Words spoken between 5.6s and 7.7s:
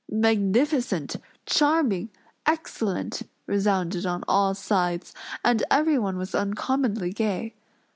everyone was uncommonly gay.